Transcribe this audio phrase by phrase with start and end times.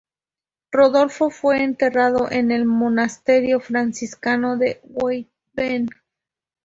[0.71, 5.95] Rodolfo fue enterrado en el monasterio franciscano de Wittenberg.